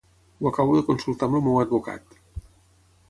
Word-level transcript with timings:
Ho 0.39 0.47
acabo 0.51 0.77
he 0.79 0.85
consultat 0.87 1.27
amb 1.27 1.39
el 1.41 1.45
meu 1.49 1.61
advocat. 1.65 2.19